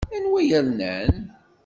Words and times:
Anwa 0.15 0.39
i 0.41 0.45
yernan? 0.49 1.15